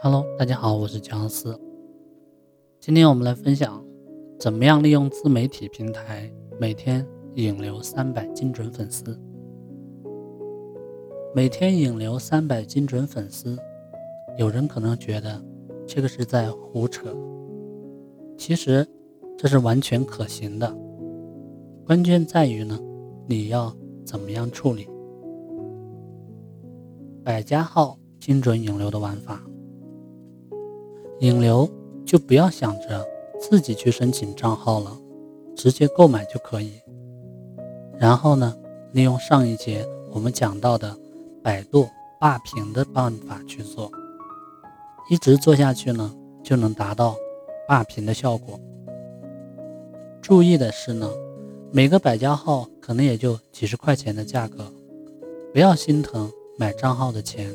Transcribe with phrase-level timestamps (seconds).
[0.00, 1.60] Hello，大家好，我是姜思。
[2.78, 3.84] 今天我们来分享
[4.38, 9.18] 怎么样利用自媒体平台每天引流三百精准粉丝。
[11.34, 13.58] 每天引流三百精准粉丝，
[14.38, 15.44] 有人可能觉得
[15.84, 17.12] 这个是在胡扯，
[18.36, 18.86] 其实
[19.36, 20.72] 这是完全可行的。
[21.84, 22.78] 关键在于呢，
[23.26, 23.74] 你要
[24.06, 24.88] 怎么样处理
[27.24, 29.42] 百家号精准引流的玩法。
[31.20, 31.68] 引流
[32.06, 33.04] 就不要想着
[33.40, 34.96] 自己去申请账号了，
[35.56, 36.80] 直接购买就可以。
[37.98, 38.56] 然后呢，
[38.92, 40.96] 利用上一节我们讲到的
[41.42, 41.88] 百度
[42.20, 43.90] 霸屏的办法去做，
[45.10, 46.14] 一直做下去呢，
[46.44, 47.16] 就能达到
[47.66, 48.58] 霸屏的效果。
[50.22, 51.10] 注意的是呢，
[51.72, 54.72] 每个百家号可能也就几十块钱的价格，
[55.52, 57.52] 不要心疼买账号的钱。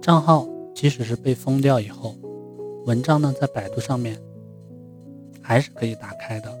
[0.00, 2.14] 账号即使是被封掉以后。
[2.86, 4.20] 文章呢，在百度上面
[5.40, 6.54] 还是可以打开的。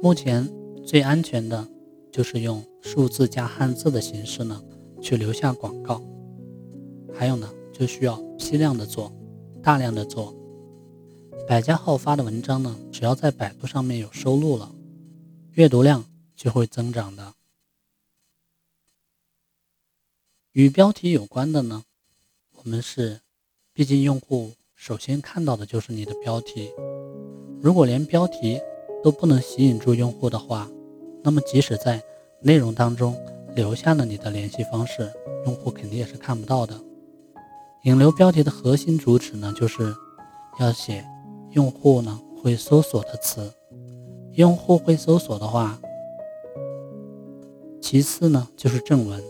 [0.00, 0.48] 目前
[0.86, 1.66] 最安全的
[2.12, 4.62] 就是用数字加汉字的形式呢
[5.02, 6.00] 去留下广告，
[7.12, 9.12] 还有呢就需要批量的做，
[9.60, 10.32] 大量的做。
[11.48, 14.72] 百家号发的文章呢，只要在百度上面有收录了，
[15.54, 16.04] 阅读量
[16.36, 17.34] 就会增长的。
[20.52, 21.82] 与标题有关的呢，
[22.52, 23.20] 我们是。
[23.78, 26.68] 毕竟，用户首先看到的就是你的标题。
[27.60, 28.60] 如果连标题
[29.04, 30.68] 都不能吸引住用户的话，
[31.22, 32.02] 那么即使在
[32.40, 33.16] 内容当中
[33.54, 35.08] 留下了你的联系方式，
[35.46, 36.74] 用户肯定也是看不到的。
[37.84, 39.94] 引流标题的核心主旨呢，就是
[40.58, 41.04] 要写
[41.52, 43.48] 用户呢会搜索的词。
[44.32, 45.80] 用户会搜索的话，
[47.80, 49.22] 其次呢就是正文，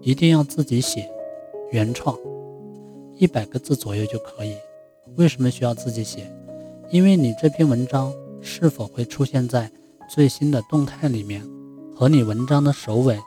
[0.00, 1.06] 一定要自己写，
[1.70, 2.18] 原创。
[3.24, 4.54] 一百个字左右就可以。
[5.16, 6.30] 为什么需要自己写？
[6.90, 8.12] 因为你这篇文章
[8.42, 9.70] 是否会出现在
[10.10, 11.42] 最新的动态里面，
[11.96, 13.18] 和你文章的首尾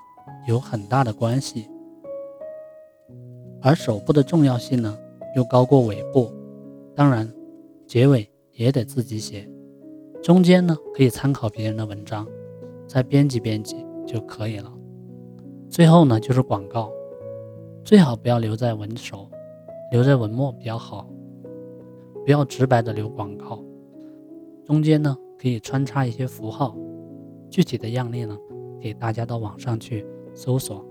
[0.48, 1.68] 有很大的关系。
[3.60, 4.96] 而首部的重要性呢，
[5.36, 6.32] 又高过尾部。
[6.96, 7.28] 当然，
[7.88, 9.50] 结尾也得自己写。
[10.22, 12.28] 中间呢，可以参考别人的文章，
[12.88, 14.72] 再编辑编辑就可以了。
[15.72, 16.92] 最后呢，就是广告，
[17.84, 19.28] 最好不要留在文首。
[19.90, 21.10] 留在文末比较好，
[22.26, 23.64] 不要直白的留广告，
[24.66, 26.76] 中间呢可以穿插一些符号，
[27.50, 28.38] 具体的样例呢
[28.82, 30.86] 给大家到网上去搜索。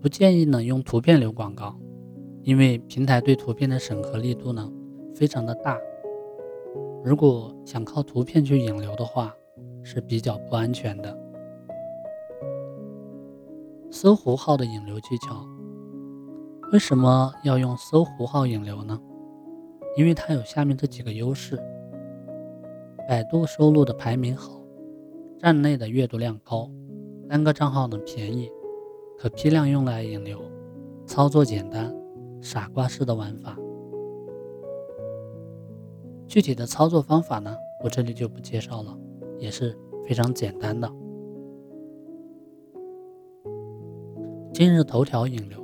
[0.00, 1.78] 不建议呢用图片留广告，
[2.42, 4.68] 因为平台对图片的审核力度呢
[5.14, 5.78] 非常的大，
[7.04, 9.32] 如果想靠图片去引流的话
[9.84, 11.16] 是比较不安全的。
[13.88, 15.46] 搜狐号的引流技巧。
[16.72, 18.98] 为什么要用搜狐号引流呢？
[19.94, 21.62] 因为它有下面这几个优势：
[23.06, 24.58] 百度收录的排名好，
[25.38, 26.70] 站内的阅读量高，
[27.28, 28.50] 单个账号呢便宜，
[29.18, 30.40] 可批量用来引流，
[31.04, 31.94] 操作简单，
[32.40, 33.54] 傻瓜式的玩法。
[36.26, 37.54] 具体的操作方法呢，
[37.84, 38.98] 我这里就不介绍了，
[39.38, 39.78] 也是
[40.08, 40.90] 非常简单的。
[44.54, 45.61] 今日头条引流。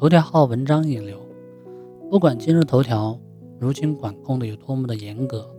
[0.00, 1.20] 头条号文章引流，
[2.08, 3.18] 不管今日头条
[3.58, 5.52] 如今管控的有多么的严格，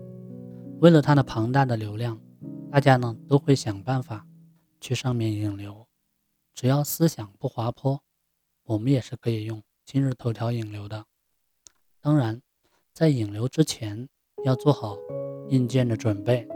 [0.80, 2.18] 为了它的庞大的流量，
[2.72, 4.26] 大家呢都会想办法
[4.80, 5.86] 去上面引流。
[6.56, 8.02] 只要思想不滑坡，
[8.64, 11.04] 我们也是可以用今日头条引流的。
[12.00, 12.42] 当然，
[12.94, 14.08] 在引流之前
[14.46, 14.96] 要做好
[15.50, 16.48] 硬件的准备。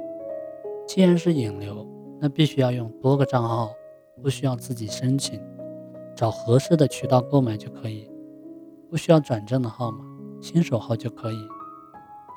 [0.87, 1.85] 既然是引流，
[2.21, 3.73] 那必须要用多个账号，
[4.21, 5.37] 不需要自己申请。
[6.15, 8.09] 找合适的渠道购买就可以，
[8.89, 10.05] 不需要转正的号码，
[10.41, 11.37] 新手号就可以。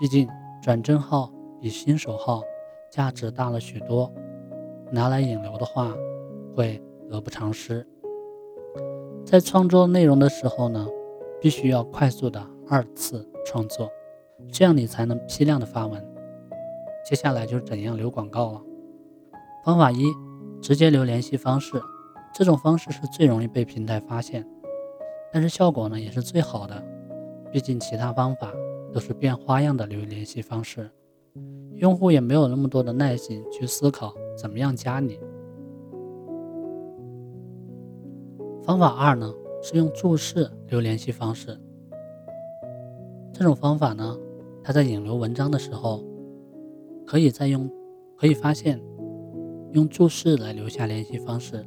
[0.00, 0.28] 毕竟
[0.62, 2.42] 转正号比新手号
[2.90, 4.12] 价值大了许多，
[4.90, 5.94] 拿来引流的话
[6.54, 7.86] 会得不偿失。
[9.24, 10.86] 在创作内容的时候呢，
[11.40, 13.90] 必须要快速的二次创作，
[14.50, 16.02] 这样你才能批量的发文。
[17.04, 18.62] 接下来就是怎样留广告了。
[19.64, 20.06] 方法一，
[20.60, 21.80] 直接留联系方式。
[22.38, 24.46] 这种方式是最容易被平台发现，
[25.32, 26.84] 但是效果呢也是最好的。
[27.50, 28.52] 毕竟其他方法
[28.92, 30.90] 都是变花样的留联系方式，
[31.76, 35.18] 用户也没有那么多的耐心去思考怎么样加你。
[38.62, 39.32] 方法二呢
[39.62, 41.58] 是用注释留联系方式。
[43.32, 44.14] 这种方法呢，
[44.62, 46.04] 它在引流文章的时候，
[47.06, 47.66] 可以再用，
[48.14, 48.78] 可以发现
[49.72, 51.64] 用注释来留下联系方式。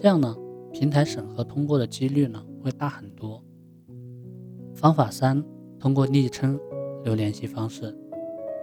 [0.00, 0.34] 这样呢，
[0.72, 3.44] 平台审核通过的几率呢会大很多。
[4.74, 5.44] 方法三，
[5.78, 6.58] 通过昵称
[7.04, 7.94] 留联系方式。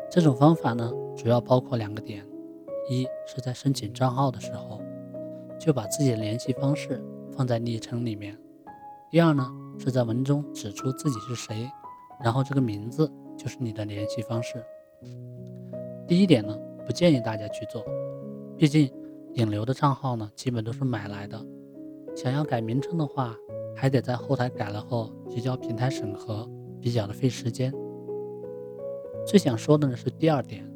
[0.09, 2.25] 这种方法呢，主要包括两个点：
[2.89, 4.81] 一是在申请账号的时候，
[5.59, 6.99] 就把自己的联系方式
[7.31, 8.33] 放在昵称里面；
[9.11, 9.47] 第二呢，
[9.77, 11.69] 是在文中指出自己是谁，
[12.19, 13.07] 然后这个名字
[13.37, 14.55] 就是你的联系方式。
[16.07, 17.85] 第一点呢，不建议大家去做，
[18.57, 18.91] 毕竟
[19.37, 21.39] 引流的账号呢，基本都是买来的，
[22.15, 23.35] 想要改名称的话，
[23.75, 26.49] 还得在后台改了后提交平台审核，
[26.81, 27.71] 比较的费时间。
[29.27, 30.67] 最想说的呢是第二点，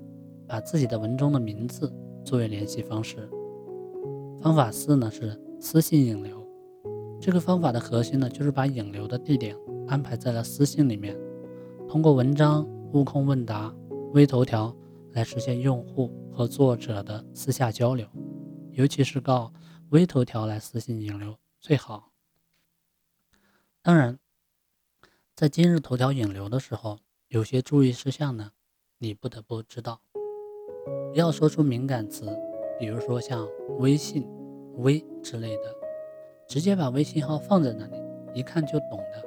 [0.47, 1.91] 把自己的文中的名字
[2.23, 3.27] 作为联系方式。
[4.39, 6.47] 方法四呢是私信引流，
[7.19, 9.55] 这个方法的核心呢就是把引流的地点
[9.87, 11.17] 安排在了私信里面，
[11.87, 13.73] 通过文章、悟空问答、
[14.13, 14.71] 微头条
[15.13, 18.05] 来实现用户和作者的私下交流，
[18.73, 19.53] 尤其是靠
[19.89, 22.11] 微头条来私信引流最好。
[23.81, 24.19] 当然，
[25.35, 26.99] 在今日头条引流的时候。
[27.33, 28.51] 有些注意事项呢，
[28.97, 30.01] 你不得不知道，
[31.13, 32.27] 不要说出敏感词，
[32.77, 33.47] 比如说像
[33.79, 34.27] 微信、
[34.79, 35.73] 微之类的，
[36.45, 37.95] 直接把微信号放在那里，
[38.33, 39.25] 一看就懂的。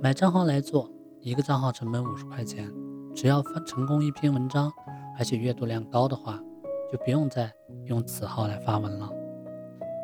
[0.00, 0.90] 买账号来做，
[1.20, 2.72] 一个账号成本五十块钱，
[3.14, 4.72] 只要发成功一篇文章，
[5.18, 6.42] 而且阅读量高的话，
[6.90, 7.52] 就不用再
[7.84, 9.10] 用此号来发文了。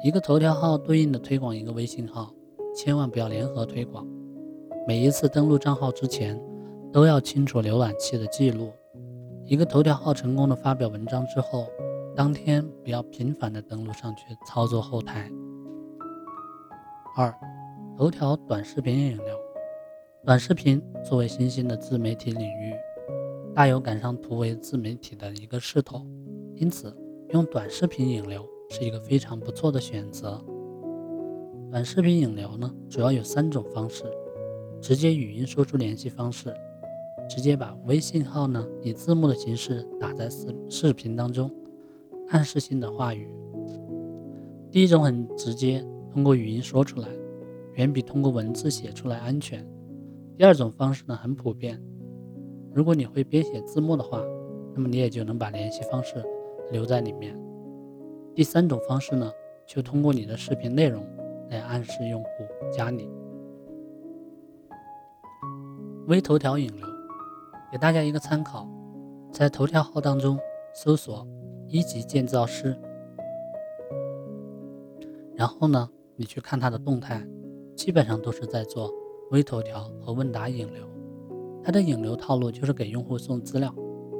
[0.02, 2.32] 一个头条号对应的推广一个微信号，
[2.74, 4.06] 千万不要联合推广。
[4.86, 6.40] 每一次登录账号之前。
[6.92, 8.72] 都要清楚浏览器的记录。
[9.44, 11.66] 一个头条号成功的发表文章之后，
[12.14, 15.30] 当天不要频繁的登录上去操作后台。
[17.18, 17.34] 二，
[17.98, 19.26] 头条短视频引流。
[20.24, 22.72] 短视频作为新兴的自媒体领域，
[23.54, 26.00] 大有赶上图为自媒体的一个势头，
[26.56, 26.92] 因此
[27.30, 30.42] 用短视频引流是一个非常不错的选择。
[31.70, 34.04] 短视频引流呢，主要有三种方式：
[34.80, 36.52] 直接语音说出联系方式。
[37.28, 41.50] 直接把微信号呢以字幕的形式打在视视频当中，
[42.28, 43.28] 暗示性的话语。
[44.70, 47.08] 第一种很直接，通过语音说出来，
[47.74, 49.68] 远比通过文字写出来安全。
[50.36, 51.82] 第二种方式呢很普遍，
[52.72, 54.22] 如果你会编写字幕的话，
[54.72, 56.24] 那么你也就能把联系方式
[56.70, 57.38] 留在里面。
[58.34, 59.30] 第三种方式呢，
[59.66, 61.06] 就通过你的视频内容
[61.50, 62.28] 来暗示用户
[62.72, 63.08] 加你。
[66.08, 66.86] 微头条引流。
[67.72, 68.66] 给大家一个参考，
[69.32, 70.38] 在头条号当中
[70.72, 71.26] 搜索
[71.66, 72.74] “一级建造师”，
[75.34, 77.26] 然后呢，你去看他的动态，
[77.74, 78.88] 基本上都是在做
[79.32, 80.88] 微头条和问答引流。
[81.62, 83.74] 他的引流套路就是给用户送资料，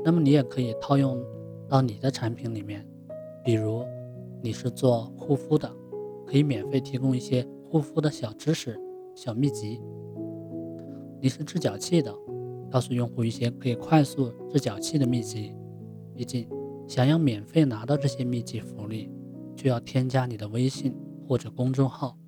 [0.05, 1.25] 那么你也可以套用
[1.69, 2.87] 到你的产品里面，
[3.45, 3.85] 比如
[4.43, 5.71] 你是做护肤的，
[6.27, 8.79] 可以免费提供一些护肤的小知识、
[9.15, 9.81] 小秘籍；
[11.21, 12.15] 你是治脚气的。
[12.69, 15.55] 告诉用户一些可以快速治脚气的秘籍。
[16.15, 16.49] 毕竟，
[16.89, 19.09] 想要免费拿到这些秘籍福利，
[19.55, 20.93] 就要添加你的微信
[21.27, 22.19] 或者公众号。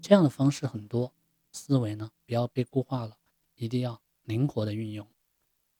[0.00, 1.12] 这样的方式很多，
[1.52, 3.18] 思维呢不要被固化了，
[3.56, 5.06] 一定要灵活的运用。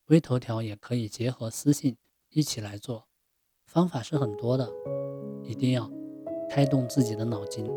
[0.09, 1.97] 微头条也可以结合私信
[2.34, 3.05] 一起来做，
[3.67, 4.67] 方法是很多的，
[5.43, 5.87] 一定要
[6.49, 7.70] 开动自己的脑筋。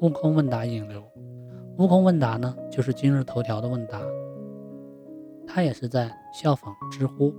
[0.00, 1.00] 悟空问答引流，
[1.78, 4.02] 悟空问答呢就是今日头条的问答。
[5.46, 7.32] 他也是在效仿知乎，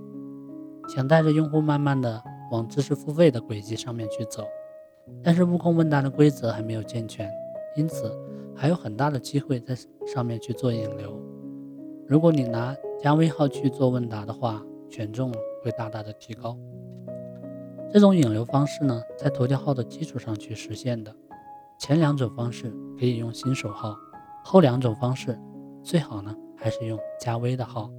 [0.88, 4.46] 想带着用户慢慢的往知识付费的轨迹上面去走，
[5.22, 7.30] 但是悟空问答的规则还没有健全，
[7.76, 8.18] 因此
[8.56, 11.20] 还有很大的机会在上面去做引流。
[12.06, 16.56] 如果你拿加微号去做问答的话，选中了会大大的提高。
[17.92, 21.14] 这种引流方式呢，在头条号的基础上去实现的。
[21.78, 23.96] 前两种方式可以用新手号，
[24.44, 25.38] 后两种方式
[25.82, 27.90] 最好呢还是用加微的号。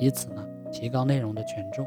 [0.00, 1.86] 以此呢，提高内容的权重。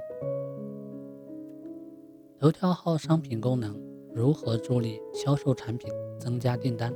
[2.40, 3.80] 头条号商品功能
[4.14, 6.92] 如何助力销售产品、增加订单？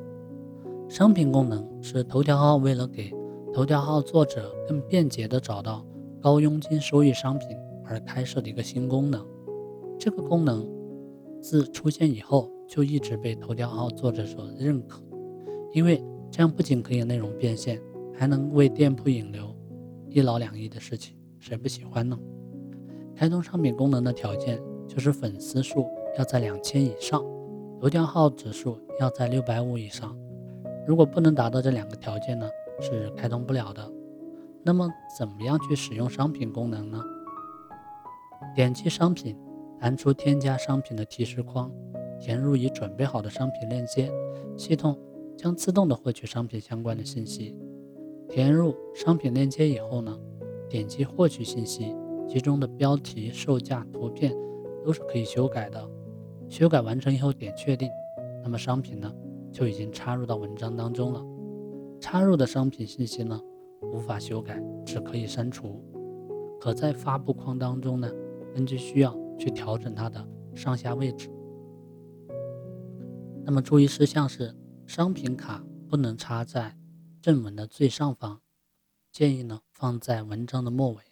[0.90, 3.14] 商品功能是头条号为了给
[3.54, 5.86] 头条号作者更便捷地找到
[6.22, 7.50] 高佣金收益商品
[7.88, 9.26] 而开设的一个新功能。
[9.98, 10.68] 这个功能
[11.42, 15.02] 自出现以后就一直被头条号作者所认可，
[15.74, 17.82] 因为这样不仅可以内容变现，
[18.14, 19.56] 还能为店铺引流。
[20.10, 22.18] 一劳两益的事情，谁不喜欢呢？
[23.16, 25.86] 开通商品功能的条件就是粉丝数
[26.18, 27.24] 要在两千以上，
[27.80, 30.18] 头条号指数要在六百五以上。
[30.88, 32.48] 如果不能达到这两个条件呢，
[32.80, 33.90] 是开通不了的。
[34.64, 37.02] 那么，怎么样去使用商品功能呢？
[38.56, 39.36] 点击商品，
[39.78, 41.70] 弹出添加商品的提示框，
[42.22, 44.10] 填入已准备好的商品链接，
[44.56, 44.98] 系统
[45.36, 47.54] 将自动的获取商品相关的信息。
[48.30, 50.18] 填入商品链接以后呢，
[50.70, 51.94] 点击获取信息，
[52.30, 54.34] 其中的标题、售价、图片
[54.86, 55.86] 都是可以修改的。
[56.48, 57.90] 修改完成以后点确定，
[58.42, 59.14] 那么商品呢
[59.52, 61.22] 就已经插入到文章当中了。
[62.00, 63.38] 插入的商品信息呢
[63.82, 65.84] 无法修改，只可以删除。
[66.62, 68.10] 可在发布框当中呢，
[68.56, 71.30] 根据需要去调整它的上下位置。
[73.44, 74.56] 那么注意事项是，
[74.88, 76.78] 商品卡不能插在
[77.22, 78.40] 正文的最上方，
[79.12, 81.04] 建议呢放在文章的末尾。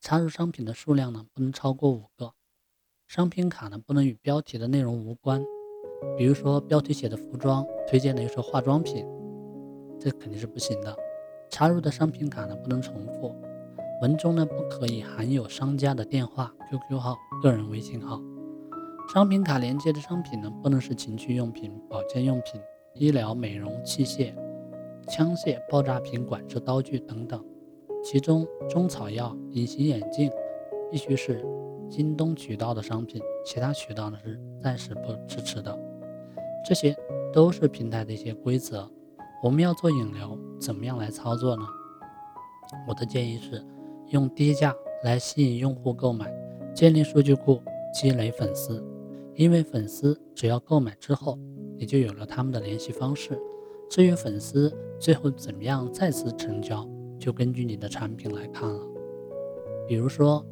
[0.00, 2.32] 插入商品的数量呢不能超过五个。
[3.06, 5.44] 商品卡呢不能与标题的内容无关，
[6.16, 9.04] 比如说标题写的服装，推荐的又是化妆品，
[10.00, 10.96] 这肯定是不行的。
[11.50, 13.36] 插入的商品卡呢不能重复。
[14.00, 18.18] 文中呢不可以含有商家的电话、QQ 号、个人微信号。
[19.12, 22.58] 商品卡连接的商品呢不能是情趣用品、保健用品、
[22.94, 24.32] 医疗美容器械、
[25.06, 27.44] 枪械、爆炸品、管制刀具等等。
[28.02, 30.30] 其中中草药、隐形眼镜
[30.90, 31.44] 必须是
[31.90, 35.78] 京东渠道的商品，其他渠道呢是暂时不支持的。
[36.64, 36.96] 这些
[37.34, 38.90] 都是平台的一些规则。
[39.42, 41.62] 我们要做引流，怎么样来操作呢？
[42.88, 43.62] 我的建议是。
[44.10, 46.32] 用低价来吸引用户购买，
[46.74, 47.60] 建立数据库，
[47.92, 48.84] 积累粉丝。
[49.34, 51.38] 因为粉丝只要购买之后，
[51.78, 53.38] 你就有了他们的联系方式。
[53.88, 56.86] 至于粉丝最后怎么样再次成交，
[57.18, 58.80] 就根据你的产品来看了。
[59.88, 60.44] 比如说，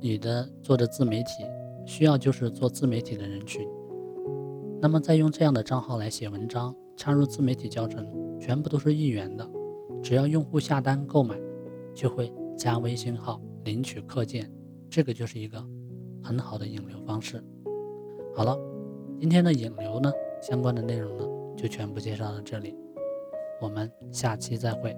[0.00, 1.44] 你的做的自媒体
[1.86, 3.66] 需要就是做自媒体的人群，
[4.80, 8.06] 那么再用这样的账号来写文章，插入自媒体教程，
[8.40, 9.48] 全部都是一元的。
[10.02, 11.38] 只要用户下单购买，
[11.94, 12.32] 就会。
[12.56, 14.50] 加微信号领取课件，
[14.88, 15.64] 这个就是一个
[16.22, 17.42] 很好的引流方式。
[18.34, 18.58] 好了，
[19.20, 21.24] 今天的引流呢，相关的内容呢，
[21.56, 22.76] 就全部介绍到这里，
[23.60, 24.96] 我们下期再会。